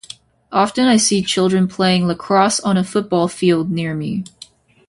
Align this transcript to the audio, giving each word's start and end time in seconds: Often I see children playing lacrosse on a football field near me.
Often 0.51 0.87
I 0.87 0.97
see 0.97 1.21
children 1.21 1.67
playing 1.67 2.07
lacrosse 2.07 2.59
on 2.61 2.75
a 2.75 2.83
football 2.83 3.27
field 3.27 3.69
near 3.69 3.93
me. 3.93 4.23